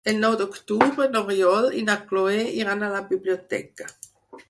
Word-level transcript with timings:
El 0.11 0.15
nou 0.21 0.35
d'octubre 0.37 1.05
n'Oriol 1.11 1.69
i 1.81 1.85
na 1.91 1.99
Cloè 2.09 2.41
iran 2.65 2.83
a 2.83 2.93
la 2.97 3.07
biblioteca. 3.15 3.93